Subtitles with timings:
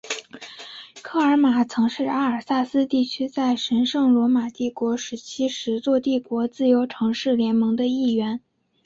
[1.03, 8.41] 科尔马曾是阿尔萨斯地区在神圣罗马帝国时期十座帝国自由城市联盟的一员。